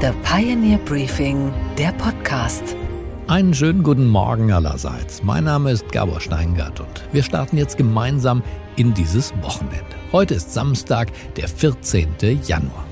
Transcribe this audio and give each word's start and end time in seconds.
The 0.00 0.12
Pioneer 0.22 0.78
Briefing, 0.78 1.52
der 1.76 1.90
Podcast. 1.90 2.62
Einen 3.26 3.52
schönen 3.52 3.82
guten 3.82 4.06
Morgen 4.06 4.52
allerseits. 4.52 5.24
Mein 5.24 5.42
Name 5.42 5.72
ist 5.72 5.90
Gabor 5.90 6.20
Steingart 6.20 6.78
und 6.78 7.02
wir 7.10 7.24
starten 7.24 7.56
jetzt 7.56 7.76
gemeinsam 7.76 8.44
in 8.76 8.94
dieses 8.94 9.32
Wochenende. 9.42 9.96
Heute 10.12 10.34
ist 10.34 10.54
Samstag, 10.54 11.08
der 11.34 11.48
14. 11.48 12.10
Januar. 12.46 12.84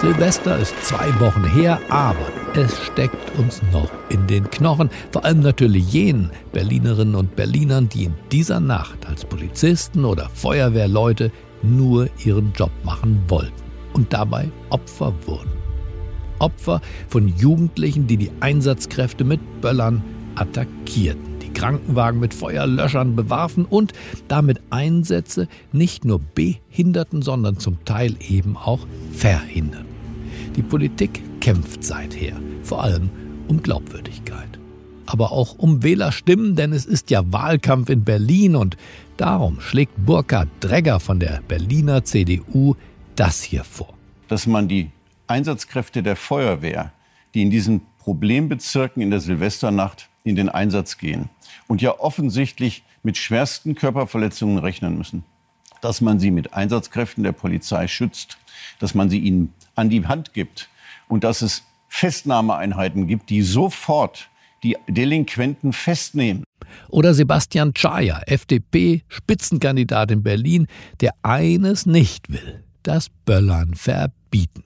Silvester 0.00 0.56
ist 0.58 0.80
zwei 0.84 1.18
Wochen 1.18 1.44
her, 1.52 1.80
aber 1.88 2.30
es 2.54 2.80
steckt 2.84 3.36
uns 3.40 3.60
noch 3.72 3.90
in 4.08 4.24
den 4.28 4.48
Knochen. 4.50 4.88
Vor 5.10 5.24
allem 5.24 5.40
natürlich 5.40 5.92
jenen 5.92 6.30
Berlinerinnen 6.52 7.16
und 7.16 7.34
Berlinern, 7.34 7.88
die 7.88 8.04
in 8.04 8.14
dieser 8.30 8.60
Nacht 8.60 9.04
als 9.08 9.24
Polizisten 9.24 10.04
oder 10.04 10.30
Feuerwehrleute 10.32 11.32
nur 11.64 12.08
ihren 12.24 12.52
Job 12.52 12.70
machen 12.84 13.20
wollten 13.28 13.62
und 13.94 14.12
dabei 14.12 14.50
Opfer 14.70 15.12
wurden. 15.26 15.50
Opfer 16.38 16.80
von 17.08 17.28
Jugendlichen, 17.38 18.06
die 18.06 18.16
die 18.16 18.30
Einsatzkräfte 18.40 19.24
mit 19.24 19.40
Böllern 19.60 20.02
attackierten, 20.34 21.38
die 21.40 21.52
Krankenwagen 21.52 22.20
mit 22.20 22.34
Feuerlöschern 22.34 23.16
bewarfen 23.16 23.64
und 23.64 23.92
damit 24.28 24.60
Einsätze 24.70 25.48
nicht 25.72 26.04
nur 26.04 26.20
behinderten, 26.34 27.22
sondern 27.22 27.58
zum 27.58 27.84
Teil 27.84 28.16
eben 28.28 28.56
auch 28.56 28.86
verhinderten. 29.12 29.86
Die 30.56 30.62
Politik 30.62 31.22
kämpft 31.40 31.84
seither, 31.84 32.36
vor 32.62 32.82
allem 32.82 33.10
um 33.48 33.62
Glaubwürdigkeit. 33.62 34.58
Aber 35.06 35.32
auch 35.32 35.58
um 35.58 35.82
Wählerstimmen, 35.82 36.56
denn 36.56 36.72
es 36.72 36.86
ist 36.86 37.10
ja 37.10 37.30
Wahlkampf 37.32 37.90
in 37.90 38.04
Berlin 38.04 38.56
und 38.56 38.76
darum 39.16 39.60
schlägt 39.60 39.92
Burkhard 39.96 40.48
Dregger 40.60 41.00
von 41.00 41.20
der 41.20 41.40
Berliner 41.46 42.04
CDU 42.04 42.74
das 43.16 43.42
hier 43.42 43.64
vor. 43.64 43.94
Dass 44.28 44.46
man 44.46 44.68
die 44.68 44.90
Einsatzkräfte 45.26 46.02
der 46.02 46.16
Feuerwehr, 46.16 46.92
die 47.34 47.42
in 47.42 47.50
diesen 47.50 47.82
Problembezirken 47.98 49.02
in 49.02 49.10
der 49.10 49.20
Silvesternacht 49.20 50.08
in 50.24 50.36
den 50.36 50.48
Einsatz 50.48 50.98
gehen 50.98 51.28
und 51.66 51.82
ja 51.82 51.98
offensichtlich 51.98 52.84
mit 53.02 53.16
schwersten 53.16 53.74
Körperverletzungen 53.74 54.58
rechnen 54.58 54.96
müssen, 54.96 55.24
dass 55.80 56.00
man 56.00 56.18
sie 56.18 56.30
mit 56.30 56.54
Einsatzkräften 56.54 57.24
der 57.24 57.32
Polizei 57.32 57.88
schützt, 57.88 58.38
dass 58.78 58.94
man 58.94 59.10
sie 59.10 59.18
ihnen 59.18 59.52
an 59.74 59.90
die 59.90 60.06
Hand 60.06 60.32
gibt 60.34 60.68
und 61.08 61.24
dass 61.24 61.42
es 61.42 61.64
Festnahmeeinheiten 61.88 63.06
gibt, 63.06 63.30
die 63.30 63.42
sofort 63.42 64.28
die 64.64 64.76
Delinquenten 64.88 65.72
festnehmen. 65.72 66.42
Oder 66.88 67.14
Sebastian 67.14 67.74
Czaja, 67.74 68.22
FDP, 68.26 69.02
Spitzenkandidat 69.08 70.10
in 70.10 70.22
Berlin, 70.22 70.66
der 71.00 71.12
eines 71.22 71.86
nicht 71.86 72.32
will, 72.32 72.64
das 72.82 73.10
Böllern 73.24 73.74
verbieten. 73.74 74.64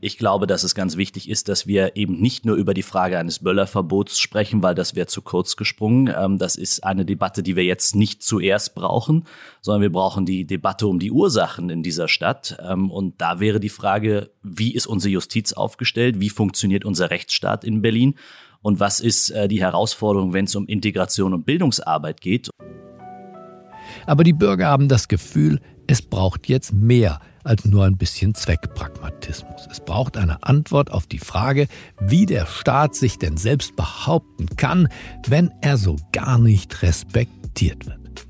Ich 0.00 0.16
glaube, 0.16 0.46
dass 0.46 0.62
es 0.62 0.76
ganz 0.76 0.96
wichtig 0.96 1.28
ist, 1.28 1.48
dass 1.48 1.66
wir 1.66 1.96
eben 1.96 2.20
nicht 2.20 2.46
nur 2.46 2.54
über 2.54 2.72
die 2.72 2.84
Frage 2.84 3.18
eines 3.18 3.40
Böllerverbots 3.40 4.20
sprechen, 4.20 4.62
weil 4.62 4.76
das 4.76 4.94
wäre 4.94 5.08
zu 5.08 5.22
kurz 5.22 5.56
gesprungen. 5.56 6.14
Ähm, 6.16 6.38
das 6.38 6.54
ist 6.54 6.84
eine 6.84 7.04
Debatte, 7.04 7.42
die 7.42 7.56
wir 7.56 7.64
jetzt 7.64 7.96
nicht 7.96 8.22
zuerst 8.22 8.76
brauchen, 8.76 9.24
sondern 9.60 9.82
wir 9.82 9.90
brauchen 9.90 10.24
die 10.24 10.44
Debatte 10.44 10.86
um 10.86 11.00
die 11.00 11.10
Ursachen 11.10 11.68
in 11.68 11.82
dieser 11.82 12.06
Stadt. 12.06 12.58
Ähm, 12.64 12.92
und 12.92 13.20
da 13.20 13.40
wäre 13.40 13.58
die 13.58 13.70
Frage, 13.70 14.30
wie 14.44 14.72
ist 14.72 14.86
unsere 14.86 15.10
Justiz 15.10 15.52
aufgestellt? 15.52 16.20
Wie 16.20 16.30
funktioniert 16.30 16.84
unser 16.84 17.10
Rechtsstaat 17.10 17.64
in 17.64 17.82
Berlin? 17.82 18.14
Und 18.62 18.80
was 18.80 19.00
ist 19.00 19.30
äh, 19.30 19.48
die 19.48 19.60
Herausforderung, 19.60 20.32
wenn 20.32 20.46
es 20.46 20.56
um 20.56 20.66
Integration 20.66 21.34
und 21.34 21.46
Bildungsarbeit 21.46 22.20
geht? 22.20 22.50
Aber 24.06 24.24
die 24.24 24.32
Bürger 24.32 24.66
haben 24.66 24.88
das 24.88 25.08
Gefühl, 25.08 25.60
es 25.86 26.02
braucht 26.02 26.48
jetzt 26.48 26.72
mehr 26.72 27.20
als 27.44 27.64
nur 27.64 27.84
ein 27.84 27.96
bisschen 27.96 28.34
Zweckpragmatismus. 28.34 29.66
Es 29.70 29.80
braucht 29.80 30.16
eine 30.18 30.42
Antwort 30.42 30.90
auf 30.90 31.06
die 31.06 31.18
Frage, 31.18 31.66
wie 32.00 32.26
der 32.26 32.46
Staat 32.46 32.94
sich 32.94 33.18
denn 33.18 33.36
selbst 33.36 33.74
behaupten 33.74 34.46
kann, 34.56 34.88
wenn 35.26 35.50
er 35.62 35.78
so 35.78 35.96
gar 36.12 36.38
nicht 36.38 36.82
respektiert 36.82 37.86
wird. 37.86 38.26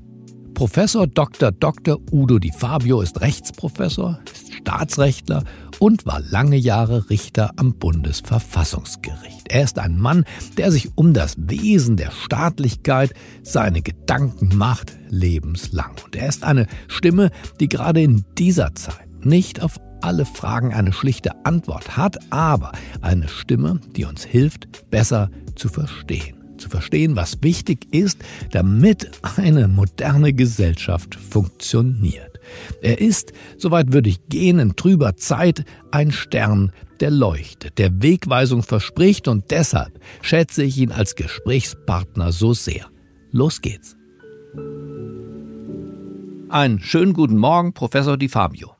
Professor 0.53 1.07
Dr. 1.07 1.51
Dr. 1.51 1.99
Udo 2.11 2.39
Di 2.39 2.51
Fabio 2.51 3.01
ist 3.01 3.19
Rechtsprofessor, 3.19 4.19
ist 4.31 4.48
Staatsrechtler 4.61 5.43
und 5.79 6.05
war 6.05 6.19
lange 6.19 6.57
Jahre 6.57 7.09
Richter 7.09 7.51
am 7.55 7.73
Bundesverfassungsgericht. 7.73 9.47
Er 9.49 9.63
ist 9.63 9.79
ein 9.79 9.97
Mann, 9.97 10.25
der 10.57 10.71
sich 10.71 10.91
um 10.95 11.13
das 11.13 11.35
Wesen 11.37 11.97
der 11.97 12.11
Staatlichkeit 12.11 13.13
seine 13.41 13.81
Gedanken 13.81 14.55
macht, 14.55 14.97
lebenslang. 15.09 15.95
Und 16.05 16.15
er 16.15 16.27
ist 16.27 16.43
eine 16.43 16.67
Stimme, 16.87 17.31
die 17.59 17.69
gerade 17.69 18.01
in 18.01 18.25
dieser 18.37 18.75
Zeit 18.75 19.07
nicht 19.23 19.61
auf 19.61 19.79
alle 20.01 20.25
Fragen 20.25 20.73
eine 20.73 20.93
schlichte 20.93 21.45
Antwort 21.45 21.97
hat, 21.97 22.17
aber 22.29 22.71
eine 23.01 23.27
Stimme, 23.27 23.79
die 23.95 24.05
uns 24.05 24.23
hilft, 24.23 24.89
besser 24.89 25.29
zu 25.55 25.67
verstehen. 25.67 26.35
Zu 26.57 26.69
verstehen, 26.69 27.15
was 27.15 27.41
wichtig 27.41 27.87
ist, 27.93 28.19
damit 28.51 29.11
eine 29.37 29.67
moderne 29.67 30.33
Gesellschaft 30.33 31.15
funktioniert. 31.15 32.38
Er 32.81 32.99
ist, 32.99 33.33
soweit 33.57 33.93
würde 33.93 34.09
ich 34.09 34.27
gehen, 34.27 34.59
in 34.59 34.75
trüber 34.75 35.15
Zeit 35.15 35.65
ein 35.91 36.11
Stern, 36.11 36.71
der 36.99 37.11
leuchtet, 37.11 37.77
der 37.77 38.01
Wegweisung 38.01 38.63
verspricht 38.63 39.27
und 39.27 39.51
deshalb 39.51 39.99
schätze 40.21 40.63
ich 40.63 40.77
ihn 40.77 40.91
als 40.91 41.15
Gesprächspartner 41.15 42.31
so 42.31 42.53
sehr. 42.53 42.87
Los 43.31 43.61
geht's. 43.61 43.95
Einen 46.49 46.79
schönen 46.79 47.13
guten 47.13 47.37
Morgen, 47.37 47.73
Professor 47.73 48.17
Di 48.17 48.27
Fabio. 48.27 48.75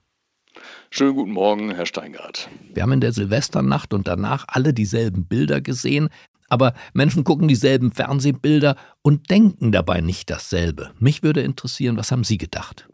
Schönen 0.89 1.15
guten 1.15 1.33
Morgen, 1.33 1.69
Herr 1.75 1.85
Steingart. 1.85 2.49
Wir 2.73 2.81
haben 2.81 2.93
in 2.93 3.01
der 3.01 3.11
Silvesternacht 3.11 3.93
und 3.93 4.07
danach 4.07 4.45
alle 4.47 4.73
dieselben 4.73 5.25
Bilder 5.27 5.61
gesehen, 5.61 6.09
aber 6.49 6.73
Menschen 6.93 7.23
gucken 7.23 7.47
dieselben 7.47 7.91
Fernsehbilder 7.91 8.75
und 9.03 9.29
denken 9.29 9.71
dabei 9.71 10.01
nicht 10.01 10.31
dasselbe. 10.31 10.91
Mich 10.99 11.21
würde 11.21 11.41
interessieren, 11.41 11.95
was 11.95 12.11
haben 12.11 12.23
Sie 12.23 12.39
gedacht? 12.39 12.89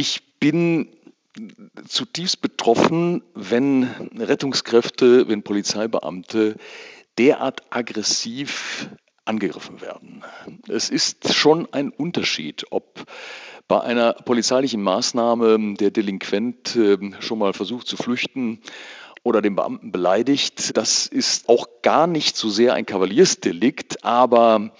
Ich 0.00 0.22
bin 0.38 0.90
zutiefst 1.88 2.40
betroffen, 2.40 3.24
wenn 3.34 3.82
Rettungskräfte, 4.16 5.26
wenn 5.26 5.42
Polizeibeamte 5.42 6.54
derart 7.18 7.62
aggressiv 7.70 8.90
angegriffen 9.24 9.80
werden. 9.80 10.22
Es 10.68 10.88
ist 10.88 11.34
schon 11.34 11.66
ein 11.72 11.90
Unterschied, 11.90 12.66
ob 12.70 13.06
bei 13.66 13.80
einer 13.80 14.12
polizeilichen 14.12 14.84
Maßnahme 14.84 15.74
der 15.74 15.90
Delinquent 15.90 16.76
ähm, 16.76 17.16
schon 17.18 17.40
mal 17.40 17.52
versucht 17.52 17.88
zu 17.88 17.96
flüchten 17.96 18.60
oder 19.24 19.42
den 19.42 19.56
Beamten 19.56 19.90
beleidigt. 19.90 20.76
Das 20.76 21.08
ist 21.08 21.48
auch 21.48 21.66
gar 21.82 22.06
nicht 22.06 22.36
so 22.36 22.48
sehr 22.50 22.74
ein 22.74 22.86
Kavaliersdelikt, 22.86 24.04
aber 24.04 24.70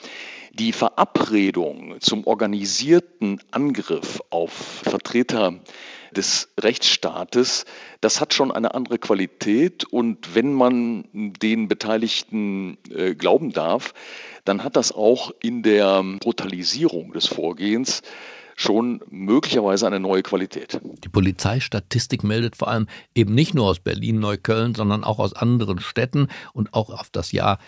die 0.59 0.73
Verabredung 0.73 2.01
zum 2.01 2.27
organisierten 2.27 3.41
Angriff 3.51 4.21
auf 4.31 4.51
Vertreter 4.51 5.61
des 6.11 6.49
Rechtsstaates, 6.59 7.65
das 8.01 8.21
hat 8.21 8.35
schon 8.35 8.51
eine 8.51 8.75
andere 8.75 8.99
Qualität. 8.99 9.85
Und 9.85 10.35
wenn 10.35 10.53
man 10.53 11.05
den 11.13 11.69
Beteiligten 11.69 12.79
äh, 12.91 13.15
glauben 13.15 13.53
darf, 13.53 13.95
dann 14.45 14.65
hat 14.65 14.77
das 14.77 14.93
auch 14.93 15.33
in 15.41 15.63
der 15.63 16.03
Brutalisierung 16.21 17.13
des 17.13 17.27
Vorgehens 17.27 18.03
schon 18.57 19.01
möglicherweise 19.09 19.87
eine 19.87 20.01
neue 20.01 20.23
Qualität. 20.23 20.81
Die 21.05 21.09
Polizeistatistik 21.09 22.25
meldet 22.25 22.57
vor 22.57 22.67
allem 22.67 22.89
eben 23.15 23.33
nicht 23.33 23.55
nur 23.55 23.67
aus 23.67 23.79
Berlin, 23.79 24.19
Neukölln, 24.19 24.75
sondern 24.75 25.05
auch 25.05 25.21
aus 25.21 25.33
anderen 25.33 25.79
Städten 25.79 26.27
und 26.53 26.75
auch 26.75 26.91
auf 26.91 27.09
das 27.11 27.31
Jahr 27.31 27.59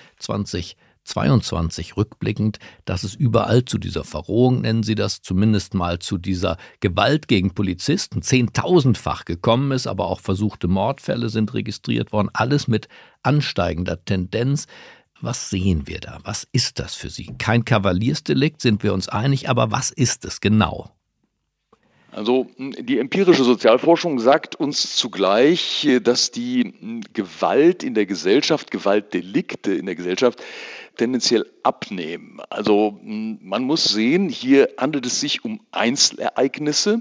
2022 1.04 1.96
rückblickend, 1.96 2.58
dass 2.84 3.02
es 3.02 3.14
überall 3.14 3.64
zu 3.64 3.78
dieser 3.78 4.04
Verrohung, 4.04 4.60
nennen 4.60 4.82
Sie 4.82 4.94
das, 4.94 5.22
zumindest 5.22 5.74
mal 5.74 5.98
zu 5.98 6.18
dieser 6.18 6.56
Gewalt 6.80 7.28
gegen 7.28 7.52
Polizisten, 7.52 8.22
zehntausendfach 8.22 9.24
gekommen 9.24 9.72
ist, 9.72 9.86
aber 9.86 10.06
auch 10.06 10.20
versuchte 10.20 10.68
Mordfälle 10.68 11.28
sind 11.28 11.54
registriert 11.54 12.12
worden, 12.12 12.30
alles 12.32 12.68
mit 12.68 12.88
ansteigender 13.22 14.04
Tendenz. 14.04 14.66
Was 15.20 15.50
sehen 15.50 15.86
wir 15.86 16.00
da? 16.00 16.18
Was 16.22 16.46
ist 16.52 16.78
das 16.78 16.94
für 16.94 17.10
Sie? 17.10 17.34
Kein 17.38 17.64
Kavaliersdelikt, 17.64 18.62
sind 18.62 18.82
wir 18.82 18.94
uns 18.94 19.08
einig, 19.08 19.50
aber 19.50 19.70
was 19.70 19.90
ist 19.90 20.24
es 20.24 20.40
genau? 20.40 20.90
Also 22.12 22.48
die 22.58 22.98
empirische 22.98 23.44
Sozialforschung 23.44 24.18
sagt 24.18 24.56
uns 24.56 24.96
zugleich, 24.96 25.86
dass 26.02 26.32
die 26.32 27.04
Gewalt 27.12 27.84
in 27.84 27.94
der 27.94 28.06
Gesellschaft, 28.06 28.72
Gewaltdelikte 28.72 29.72
in 29.74 29.86
der 29.86 29.94
Gesellschaft 29.94 30.42
tendenziell 31.00 31.46
abnehmen. 31.62 32.42
Also 32.50 33.00
man 33.02 33.62
muss 33.62 33.84
sehen, 33.84 34.28
hier 34.28 34.68
handelt 34.76 35.06
es 35.06 35.18
sich 35.18 35.46
um 35.46 35.60
Einzelereignisse. 35.70 37.00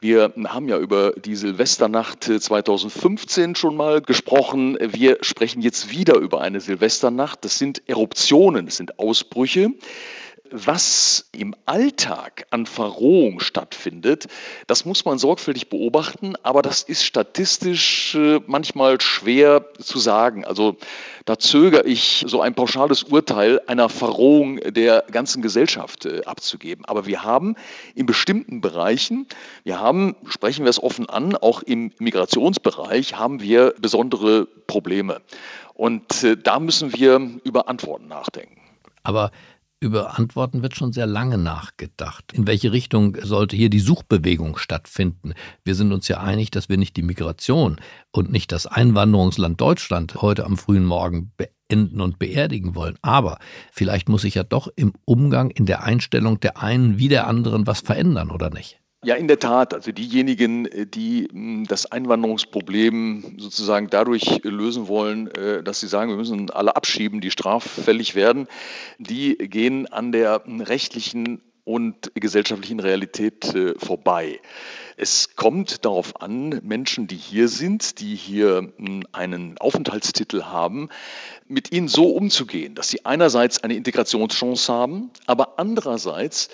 Wir 0.00 0.32
haben 0.46 0.66
ja 0.66 0.78
über 0.78 1.12
die 1.12 1.36
Silvesternacht 1.36 2.24
2015 2.24 3.54
schon 3.54 3.76
mal 3.76 4.00
gesprochen. 4.00 4.78
Wir 4.80 5.18
sprechen 5.20 5.60
jetzt 5.60 5.90
wieder 5.90 6.14
über 6.14 6.40
eine 6.40 6.60
Silvesternacht. 6.60 7.44
Das 7.44 7.58
sind 7.58 7.82
Eruptionen, 7.86 8.64
das 8.64 8.76
sind 8.76 8.98
Ausbrüche 8.98 9.72
Was 10.50 11.30
im 11.32 11.56
Alltag 11.64 12.46
an 12.50 12.66
Verrohung 12.66 13.40
stattfindet, 13.40 14.26
das 14.66 14.84
muss 14.84 15.06
man 15.06 15.18
sorgfältig 15.18 15.70
beobachten, 15.70 16.34
aber 16.42 16.60
das 16.60 16.82
ist 16.82 17.02
statistisch 17.02 18.14
äh, 18.14 18.40
manchmal 18.46 19.00
schwer 19.00 19.64
zu 19.78 19.98
sagen. 19.98 20.44
Also 20.44 20.76
da 21.24 21.38
zögere 21.38 21.86
ich, 21.86 22.24
so 22.28 22.42
ein 22.42 22.54
pauschales 22.54 23.04
Urteil 23.04 23.62
einer 23.66 23.88
Verrohung 23.88 24.56
der 24.58 25.04
ganzen 25.10 25.40
Gesellschaft 25.40 26.04
äh, 26.04 26.22
abzugeben. 26.26 26.84
Aber 26.84 27.06
wir 27.06 27.24
haben 27.24 27.56
in 27.94 28.04
bestimmten 28.04 28.60
Bereichen, 28.60 29.26
wir 29.64 29.80
haben, 29.80 30.14
sprechen 30.28 30.66
wir 30.66 30.70
es 30.70 30.82
offen 30.82 31.08
an, 31.08 31.36
auch 31.36 31.62
im 31.62 31.90
Migrationsbereich 31.98 33.16
haben 33.16 33.40
wir 33.40 33.74
besondere 33.80 34.46
Probleme. 34.66 35.22
Und 35.72 36.22
äh, 36.22 36.36
da 36.36 36.60
müssen 36.60 36.94
wir 36.94 37.18
über 37.44 37.66
Antworten 37.68 38.08
nachdenken. 38.08 38.60
Aber 39.04 39.32
über 39.84 40.18
Antworten 40.18 40.62
wird 40.62 40.74
schon 40.74 40.92
sehr 40.92 41.06
lange 41.06 41.36
nachgedacht. 41.36 42.32
In 42.32 42.46
welche 42.46 42.72
Richtung 42.72 43.16
sollte 43.22 43.54
hier 43.54 43.68
die 43.68 43.80
Suchbewegung 43.80 44.56
stattfinden? 44.56 45.34
Wir 45.62 45.74
sind 45.74 45.92
uns 45.92 46.08
ja 46.08 46.20
einig, 46.20 46.50
dass 46.50 46.70
wir 46.70 46.78
nicht 46.78 46.96
die 46.96 47.02
Migration 47.02 47.76
und 48.10 48.32
nicht 48.32 48.50
das 48.50 48.66
Einwanderungsland 48.66 49.60
Deutschland 49.60 50.16
heute 50.22 50.46
am 50.46 50.56
frühen 50.56 50.86
Morgen 50.86 51.32
beenden 51.36 52.00
und 52.00 52.18
beerdigen 52.18 52.74
wollen. 52.74 52.96
Aber 53.02 53.38
vielleicht 53.70 54.08
muss 54.08 54.22
sich 54.22 54.36
ja 54.36 54.42
doch 54.42 54.68
im 54.74 54.94
Umgang, 55.04 55.50
in 55.50 55.66
der 55.66 55.84
Einstellung 55.84 56.40
der 56.40 56.62
einen 56.62 56.98
wie 56.98 57.08
der 57.08 57.26
anderen 57.26 57.66
was 57.66 57.80
verändern, 57.80 58.30
oder 58.30 58.48
nicht? 58.48 58.80
Ja, 59.04 59.16
in 59.16 59.28
der 59.28 59.38
Tat. 59.38 59.74
Also 59.74 59.92
diejenigen, 59.92 60.64
äh, 60.64 60.86
die 60.86 61.28
hm, 61.30 61.66
das 61.66 61.86
Einwanderungsproblem 61.92 63.36
sozusagen 63.38 63.88
dadurch 63.90 64.40
lösen 64.44 64.88
wollen, 64.88 65.28
äh, 65.28 65.62
dass 65.62 65.80
sie 65.80 65.88
sagen, 65.88 66.10
wir 66.10 66.16
müssen 66.16 66.50
alle 66.50 66.74
abschieben, 66.74 67.20
die 67.20 67.30
straffällig 67.30 68.14
werden, 68.14 68.48
die 68.98 69.36
gehen 69.36 69.86
an 69.92 70.10
der 70.10 70.42
hm, 70.44 70.62
rechtlichen 70.62 71.42
und 71.64 72.12
gesellschaftlichen 72.14 72.80
Realität 72.80 73.54
äh, 73.54 73.74
vorbei. 73.78 74.40
Es 74.96 75.34
kommt 75.34 75.84
darauf 75.84 76.20
an, 76.22 76.60
Menschen, 76.62 77.06
die 77.06 77.16
hier 77.16 77.48
sind, 77.48 78.00
die 78.00 78.14
hier 78.14 78.72
hm, 78.76 79.04
einen 79.12 79.58
Aufenthaltstitel 79.58 80.44
haben, 80.44 80.88
mit 81.46 81.72
ihnen 81.72 81.88
so 81.88 82.06
umzugehen, 82.06 82.74
dass 82.74 82.88
sie 82.88 83.04
einerseits 83.04 83.62
eine 83.62 83.74
Integrationschance 83.74 84.72
haben, 84.72 85.10
aber 85.26 85.58
andererseits 85.58 86.48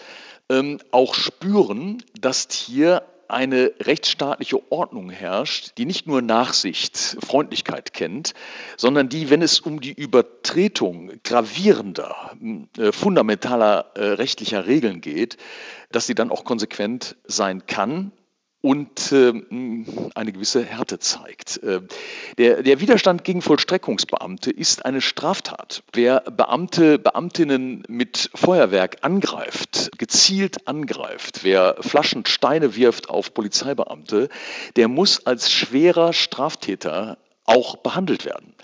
ähm, 0.51 0.81
auch 0.91 1.15
spüren, 1.15 2.03
dass 2.21 2.49
hier 2.51 3.03
eine 3.29 3.73
rechtsstaatliche 3.81 4.61
Ordnung 4.73 5.09
herrscht, 5.09 5.79
die 5.79 5.85
nicht 5.85 6.07
nur 6.07 6.21
Nachsicht, 6.21 7.17
Freundlichkeit 7.25 7.93
kennt, 7.95 8.35
sondern 8.77 9.09
die, 9.09 9.31
wenn 9.31 9.41
es 9.41 9.61
um 9.61 9.81
die 9.81 9.93
Übertretung 9.93 11.13
gravierender, 11.23 12.33
äh, 12.77 12.93
fundamentaler 12.93 13.93
äh, 13.95 14.03
rechtlicher 14.15 14.67
Regeln 14.67 15.01
geht, 15.01 15.37
dass 15.93 16.07
sie 16.07 16.15
dann 16.15 16.31
auch 16.31 16.45
konsequent 16.45 17.17
sein 17.25 17.67
kann 17.67 18.13
und 18.63 19.13
äh, 19.13 19.33
eine 20.15 20.33
gewisse 20.33 20.63
Härte 20.65 20.99
zeigt. 20.99 21.63
Äh, 21.63 21.81
der, 22.37 22.63
der, 22.63 22.81
Widerstand 22.81 23.25
gegen 23.25 23.43
Vollstreckungsbeamte 23.43 24.51
ist 24.51 24.85
eine 24.85 25.01
Straftat. 25.01 25.83
Wer 25.93 26.21
Beamte, 26.21 26.99
Beamtinnen 26.99 27.83
mit 27.89 28.31
Feuerwerk 28.35 28.99
angreift, 29.01 29.91
gezielt 29.99 30.69
angreift, 30.69 31.41
wer 31.43 31.77
Flaschen, 31.81 32.27
Steine 32.27 32.77
wirft 32.77 33.09
auf 33.09 33.33
Polizeibeamte, 33.33 34.29
der 34.77 34.89
muss 34.89 35.27
als 35.27 35.51
schwerer 35.51 36.13
Straftäter 36.13 37.19
auch 37.45 37.77
behandelt 37.77 38.25
werden. 38.25 38.55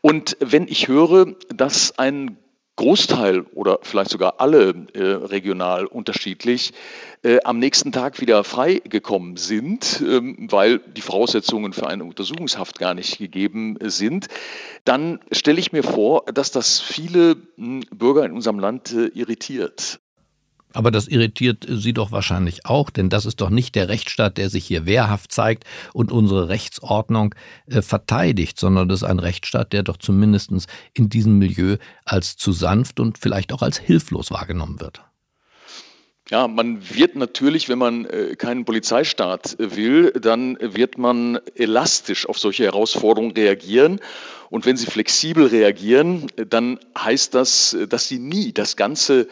Und 0.00 0.36
wenn 0.40 0.66
ich 0.66 0.88
höre, 0.88 1.34
dass 1.48 1.98
ein 1.98 2.38
Großteil 2.76 3.42
oder 3.54 3.78
vielleicht 3.82 4.10
sogar 4.10 4.40
alle 4.40 4.86
äh, 4.94 5.02
regional 5.02 5.86
unterschiedlich 5.86 6.72
äh, 7.22 7.38
am 7.44 7.58
nächsten 7.58 7.92
Tag 7.92 8.20
wieder 8.20 8.42
freigekommen 8.42 9.36
sind, 9.36 10.02
ähm, 10.06 10.48
weil 10.50 10.80
die 10.80 11.00
Voraussetzungen 11.00 11.72
für 11.72 11.86
eine 11.86 12.04
Untersuchungshaft 12.04 12.78
gar 12.78 12.94
nicht 12.94 13.18
gegeben 13.18 13.78
sind, 13.80 14.26
dann 14.84 15.20
stelle 15.30 15.60
ich 15.60 15.72
mir 15.72 15.84
vor, 15.84 16.24
dass 16.26 16.50
das 16.50 16.80
viele 16.80 17.36
hm, 17.56 17.84
Bürger 17.90 18.24
in 18.24 18.32
unserem 18.32 18.58
Land 18.58 18.92
äh, 18.92 19.06
irritiert. 19.06 20.00
Aber 20.74 20.90
das 20.90 21.06
irritiert 21.06 21.64
Sie 21.68 21.92
doch 21.92 22.10
wahrscheinlich 22.10 22.66
auch, 22.66 22.90
denn 22.90 23.08
das 23.08 23.26
ist 23.26 23.40
doch 23.40 23.48
nicht 23.48 23.76
der 23.76 23.88
Rechtsstaat, 23.88 24.36
der 24.36 24.50
sich 24.50 24.66
hier 24.66 24.86
wehrhaft 24.86 25.32
zeigt 25.32 25.64
und 25.92 26.10
unsere 26.10 26.48
Rechtsordnung 26.48 27.34
äh, 27.66 27.80
verteidigt, 27.80 28.58
sondern 28.58 28.88
das 28.88 29.02
ist 29.02 29.08
ein 29.08 29.20
Rechtsstaat, 29.20 29.72
der 29.72 29.84
doch 29.84 29.96
zumindest 29.96 30.50
in 30.92 31.08
diesem 31.08 31.38
Milieu 31.38 31.76
als 32.04 32.36
zu 32.36 32.50
sanft 32.52 32.98
und 32.98 33.18
vielleicht 33.18 33.52
auch 33.52 33.62
als 33.62 33.78
hilflos 33.78 34.32
wahrgenommen 34.32 34.80
wird. 34.80 35.00
Ja, 36.28 36.48
man 36.48 36.80
wird 36.90 37.14
natürlich, 37.14 37.68
wenn 37.68 37.78
man 37.78 38.06
äh, 38.06 38.34
keinen 38.34 38.64
Polizeistaat 38.64 39.56
will, 39.58 40.10
dann 40.10 40.58
wird 40.60 40.98
man 40.98 41.38
elastisch 41.54 42.28
auf 42.28 42.38
solche 42.38 42.64
Herausforderungen 42.64 43.32
reagieren. 43.32 44.00
Und 44.50 44.66
wenn 44.66 44.76
sie 44.76 44.86
flexibel 44.86 45.46
reagieren, 45.46 46.26
dann 46.48 46.80
heißt 46.98 47.34
das, 47.34 47.76
dass 47.88 48.08
sie 48.08 48.18
nie 48.18 48.52
das 48.52 48.76
ganze 48.76 49.28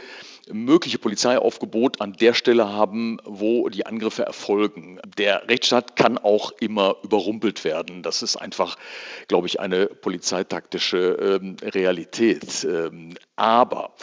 mögliche 0.51 0.99
Polizeiaufgebot 0.99 2.01
an 2.01 2.15
der 2.15 2.35
Stelle 2.35 2.69
haben, 2.69 3.19
wo 3.25 3.69
die 3.69 3.87
Angriffe 3.87 4.25
erfolgen. 4.25 5.01
Der 5.19 5.49
Rechtsstaat 5.49 5.97
kann 5.97 6.19
auch 6.19 6.53
immer 6.61 6.97
überrumpelt 7.03 7.65
werden. 7.65 8.03
Das 8.03 8.23
ist 8.23 8.37
einfach, 8.37 8.77
glaube 9.29 9.47
ich, 9.47 9.61
eine 9.61 9.87
polizeitaktische 9.87 11.41
ähm, 11.43 11.57
Realität. 11.63 12.65
Ähm, 12.65 13.15
aber 13.37 13.95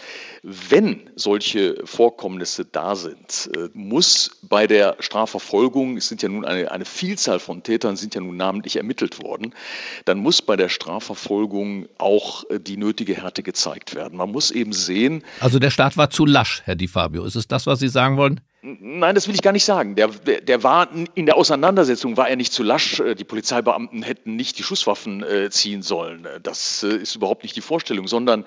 wenn 0.44 1.10
solche 1.16 1.86
Vorkommnisse 1.86 2.66
da 2.66 2.96
sind, 2.96 3.50
äh, 3.56 3.70
muss 3.74 4.40
bei 4.42 4.68
der 4.68 4.96
Strafverfolgung, 5.00 5.98
es 5.98 6.08
sind 6.08 6.22
ja 6.22 6.30
nun 6.30 6.46
eine, 6.46 6.72
eine 6.72 6.86
Vielzahl 6.86 7.40
von 7.40 7.64
Tätern, 7.64 7.96
sind 7.96 8.16
ja 8.16 8.22
nun 8.22 8.38
namentlich 8.38 8.78
ermittelt 8.78 9.22
worden, 9.22 9.54
dann 10.06 10.20
muss 10.20 10.42
bei 10.42 10.56
der 10.56 10.70
Strafverfolgung 10.70 11.88
auch 11.98 12.50
äh, 12.50 12.60
die 12.60 12.78
nötige 12.78 13.16
Härte 13.16 13.44
gezeigt 13.44 13.96
werden. 13.96 14.18
Man 14.18 14.32
muss 14.32 14.52
eben 14.52 14.74
sehen. 14.74 15.24
Also 15.40 15.60
der 15.60 15.72
Staat 15.72 15.98
war 15.98 16.10
zu 16.10 16.26
lasch, 16.30 16.62
Herr 16.66 16.76
Di 16.76 16.88
Fabio. 16.88 17.26
Ist 17.26 17.36
es 17.36 17.48
das, 17.48 17.68
was 17.68 17.80
Sie 17.80 17.90
sagen 17.90 18.18
wollen? 18.18 18.42
Nein, 18.62 19.16
das 19.16 19.28
will 19.28 19.36
ich 19.36 19.42
gar 19.42 19.54
nicht 19.54 19.64
sagen. 19.64 19.96
Der, 19.96 20.10
der, 20.10 20.64
war 20.64 20.90
in 21.16 21.26
der 21.26 21.38
Auseinandersetzung 21.38 22.18
war 22.18 22.30
er 22.30 22.36
nicht 22.36 22.52
zu 22.52 22.62
lasch. 22.62 23.00
Äh, 23.00 23.16
die 23.16 23.24
Polizeibeamten 23.24 24.04
hätten 24.04 24.36
nicht 24.36 24.58
die 24.60 24.64
Schusswaffen 24.64 25.24
äh, 25.24 25.50
ziehen 25.50 25.82
sollen. 25.82 26.28
Das 26.44 26.84
äh, 26.84 26.98
ist 26.98 27.16
überhaupt 27.16 27.44
nicht 27.44 27.56
die 27.56 27.62
Vorstellung, 27.62 28.08
sondern 28.08 28.46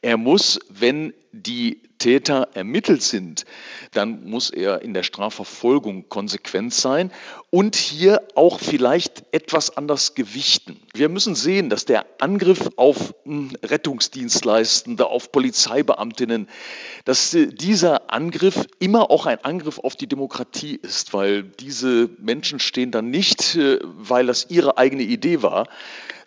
er 0.00 0.16
muss, 0.16 0.58
wenn 0.70 1.12
die 1.32 1.82
Täter 2.00 2.48
ermittelt 2.54 3.02
sind, 3.02 3.44
dann 3.92 4.24
muss 4.24 4.50
er 4.50 4.82
in 4.82 4.94
der 4.94 5.04
Strafverfolgung 5.04 6.08
konsequent 6.08 6.74
sein 6.74 7.12
und 7.50 7.76
hier 7.76 8.22
auch 8.34 8.58
vielleicht 8.58 9.24
etwas 9.32 9.76
anders 9.76 10.14
gewichten. 10.14 10.80
Wir 10.94 11.08
müssen 11.08 11.34
sehen, 11.34 11.68
dass 11.68 11.84
der 11.84 12.06
Angriff 12.18 12.70
auf 12.76 13.14
hm, 13.24 13.52
Rettungsdienstleistende, 13.62 15.06
auf 15.06 15.30
Polizeibeamtinnen, 15.30 16.48
dass 17.04 17.34
äh, 17.34 17.48
dieser 17.48 18.12
Angriff 18.12 18.66
immer 18.78 19.10
auch 19.10 19.26
ein 19.26 19.44
Angriff 19.44 19.78
auf 19.78 19.94
die 19.94 20.06
Demokratie 20.06 20.76
ist, 20.82 21.12
weil 21.12 21.42
diese 21.42 22.08
Menschen 22.18 22.60
stehen 22.60 22.90
dann 22.92 23.10
nicht, 23.10 23.56
äh, 23.56 23.78
weil 23.82 24.26
das 24.26 24.46
ihre 24.48 24.78
eigene 24.78 25.02
Idee 25.02 25.42
war, 25.42 25.68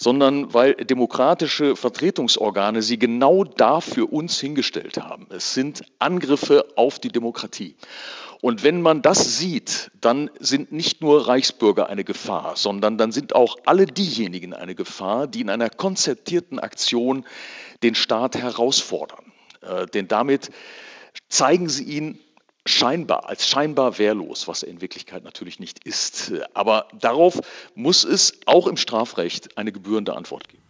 sondern 0.04 0.54
weil 0.54 0.76
demokratische 0.76 1.78
Vertretungsorgane 1.78 2.82
sie 2.82 3.00
genau 3.00 3.46
dafür 3.46 4.12
uns 4.12 4.38
hingestellt 4.38 4.98
haben. 4.98 5.28
Es 5.30 5.54
sind 5.54 5.84
Angriffe 5.98 6.66
auf 6.76 7.00
die 7.00 7.08
Demokratie. 7.08 7.78
Und 8.42 8.66
wenn 8.66 8.82
man 8.82 9.02
das 9.02 9.38
sieht, 9.38 9.92
dann 10.02 10.30
sind 10.42 10.74
nicht 10.74 11.02
nur 11.02 11.30
Reichsbürger 11.30 11.88
eine 11.88 12.04
Gefahr, 12.04 12.58
sondern 12.58 12.98
dann 12.98 13.14
sind 13.14 13.34
auch 13.34 13.56
alle 13.66 13.86
diejenigen 13.86 14.54
eine 14.54 14.76
Gefahr, 14.76 15.28
die 15.28 15.40
in 15.40 15.50
einer 15.50 15.70
konzertierten 15.70 16.60
Aktion 16.60 17.26
den 17.82 17.96
Staat 17.96 18.36
herausfordern. 18.36 19.32
Äh, 19.62 19.86
denn 19.86 20.10
damit 20.10 20.52
zeigen 21.30 21.70
sie 21.70 21.86
ihn 21.86 22.20
scheinbar, 22.66 23.30
als 23.30 23.48
scheinbar 23.48 23.98
wehrlos, 23.98 24.48
was 24.48 24.64
er 24.64 24.70
in 24.70 24.82
Wirklichkeit 24.82 25.24
natürlich 25.24 25.60
nicht 25.60 25.86
ist. 25.86 26.32
Aber 26.54 26.88
darauf 26.94 27.42
muss 27.76 28.04
es 28.04 28.40
auch 28.46 28.68
im 28.68 28.78
Strafrecht 28.78 29.58
eine 29.58 29.72
gebührende 29.72 30.16
Antwort 30.16 30.48
geben. 30.48 30.64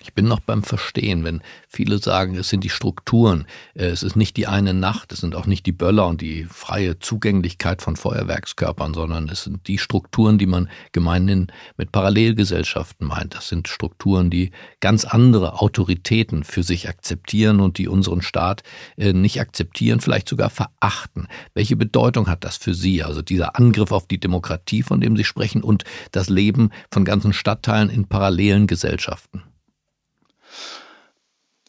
Ich 0.00 0.14
bin 0.14 0.26
noch 0.26 0.40
beim 0.40 0.62
Verstehen, 0.62 1.24
wenn 1.24 1.42
viele 1.68 1.98
sagen, 1.98 2.36
es 2.36 2.48
sind 2.48 2.62
die 2.62 2.70
Strukturen, 2.70 3.46
äh, 3.74 3.86
es 3.86 4.02
ist 4.02 4.14
nicht 4.16 4.36
die 4.36 4.46
eine 4.46 4.72
Nacht, 4.72 5.12
es 5.12 5.20
sind 5.20 5.34
auch 5.34 5.46
nicht 5.46 5.66
die 5.66 5.72
Böller 5.72 6.06
und 6.06 6.20
die 6.20 6.44
freie 6.44 6.98
Zugänglichkeit 6.98 7.82
von 7.82 7.96
Feuerwerkskörpern, 7.96 8.94
sondern 8.94 9.28
es 9.28 9.44
sind 9.44 9.66
die 9.66 9.78
Strukturen, 9.78 10.38
die 10.38 10.46
man 10.46 10.68
gemeinhin 10.92 11.48
mit 11.76 11.90
Parallelgesellschaften 11.90 13.08
meint. 13.08 13.34
Das 13.34 13.48
sind 13.48 13.66
Strukturen, 13.66 14.30
die 14.30 14.52
ganz 14.80 15.04
andere 15.04 15.60
Autoritäten 15.60 16.44
für 16.44 16.62
sich 16.62 16.88
akzeptieren 16.88 17.60
und 17.60 17.78
die 17.78 17.88
unseren 17.88 18.22
Staat 18.22 18.62
äh, 18.96 19.12
nicht 19.12 19.40
akzeptieren, 19.40 20.00
vielleicht 20.00 20.28
sogar 20.28 20.50
verachten. 20.50 21.26
Welche 21.54 21.76
Bedeutung 21.76 22.28
hat 22.28 22.44
das 22.44 22.56
für 22.56 22.74
Sie? 22.74 23.02
Also 23.02 23.20
dieser 23.20 23.56
Angriff 23.58 23.90
auf 23.90 24.06
die 24.06 24.20
Demokratie, 24.20 24.82
von 24.82 25.00
dem 25.00 25.16
Sie 25.16 25.24
sprechen, 25.24 25.62
und 25.62 25.82
das 26.12 26.28
Leben 26.28 26.70
von 26.92 27.04
ganzen 27.04 27.32
Stadtteilen 27.32 27.90
in 27.90 28.06
parallelen 28.06 28.66
Gesellschaften? 28.68 29.42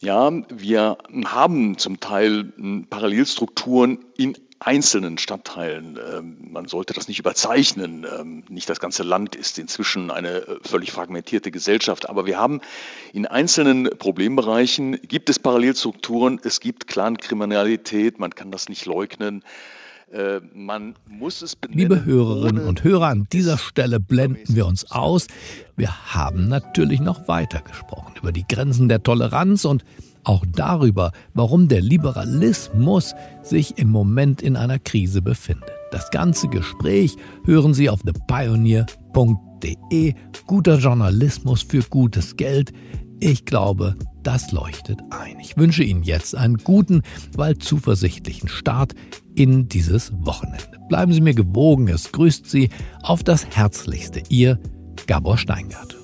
Ja, 0.01 0.31
wir 0.47 0.97
haben 1.25 1.77
zum 1.77 1.99
Teil 1.99 2.53
hm, 2.55 2.87
Parallelstrukturen 2.89 3.99
in 4.15 4.37
einzelnen 4.59 5.17
Stadtteilen. 5.17 5.99
Ähm, 6.13 6.37
man 6.51 6.69
sollte 6.69 6.93
das 6.93 7.09
nicht 7.09 7.19
überzeichnen. 7.19 8.05
Ähm, 8.17 8.43
nicht 8.47 8.69
das 8.69 8.79
ganze 8.79 9.03
Land 9.03 9.35
ist 9.35 9.59
inzwischen 9.59 10.09
eine 10.09 10.47
äh, 10.47 10.59
völlig 10.63 10.93
fragmentierte 10.93 11.51
Gesellschaft. 11.51 12.09
Aber 12.09 12.25
wir 12.25 12.37
haben 12.39 12.61
in 13.11 13.25
einzelnen 13.25 13.89
Problembereichen, 13.97 15.01
gibt 15.01 15.29
es 15.29 15.37
Parallelstrukturen, 15.37 16.39
es 16.43 16.61
gibt 16.61 16.87
Clankriminalität, 16.87 18.19
man 18.19 18.33
kann 18.33 18.51
das 18.51 18.69
nicht 18.69 18.85
leugnen. 18.85 19.43
Äh, 20.11 20.41
man 20.55 20.95
muss 21.07 21.41
es 21.43 21.55
benennen, 21.55 21.79
Liebe 21.79 22.03
Hörerinnen 22.03 22.65
und 22.65 22.83
Hörer, 22.83 23.07
an 23.07 23.27
dieser 23.31 23.57
Stelle 23.59 23.99
blenden 23.99 24.55
wir 24.55 24.65
uns 24.65 24.89
aus. 24.89 25.27
Wir 25.75 25.91
haben 26.15 26.47
natürlich 26.47 26.99
noch 26.99 27.27
weiter 27.27 27.61
gesprochen 27.61 28.13
über 28.19 28.31
die 28.31 28.45
Grenzen 28.47 28.89
der 28.89 29.03
Toleranz 29.03 29.65
und 29.65 29.85
auch 30.23 30.43
darüber, 30.51 31.11
warum 31.33 31.67
der 31.67 31.81
Liberalismus 31.81 33.13
sich 33.43 33.77
im 33.77 33.89
Moment 33.89 34.41
in 34.41 34.55
einer 34.55 34.79
Krise 34.79 35.21
befindet. 35.21 35.69
Das 35.91 36.09
ganze 36.11 36.47
Gespräch 36.47 37.15
hören 37.45 37.75
Sie 37.75 37.89
auf 37.89 38.01
thepioneer.de. 38.01 38.85
Guter 40.47 40.77
Journalismus 40.77 41.61
für 41.63 41.83
gutes 41.83 42.35
Geld. 42.35 42.73
Ich 43.19 43.45
glaube, 43.45 43.95
das 44.23 44.51
leuchtet 44.51 44.99
ein. 45.09 45.39
Ich 45.39 45.57
wünsche 45.57 45.83
Ihnen 45.83 46.03
jetzt 46.03 46.35
einen 46.35 46.57
guten, 46.57 47.01
bald 47.35 47.63
zuversichtlichen 47.63 48.49
Start 48.49 48.93
in 49.39 49.69
dieses 49.69 50.11
Wochenende. 50.25 50.79
Bleiben 50.89 51.13
Sie 51.13 51.21
mir 51.21 51.33
gewogen, 51.33 51.87
es 51.87 52.11
grüßt 52.11 52.49
Sie 52.49 52.69
auf 53.01 53.23
das 53.23 53.45
Herzlichste. 53.55 54.21
Ihr 54.29 54.59
Gabor 55.07 55.37
Steingart. 55.37 55.98